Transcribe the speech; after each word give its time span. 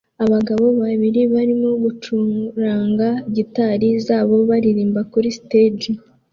Abagabo 0.23 0.65
babiri 0.81 1.21
barimo 1.33 1.69
gucuranga 1.83 3.07
gitari 3.35 3.89
zabo 4.05 4.35
baririmba 4.49 5.01
kuri 5.11 5.27
stage 5.39 5.89